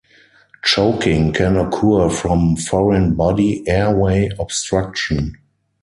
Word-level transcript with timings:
Choking 0.63 1.31
can 1.31 1.55
occur 1.57 2.09
from 2.09 2.55
foreign 2.55 3.13
body 3.13 3.63
airway 3.67 4.31
obstruction. 4.39 5.37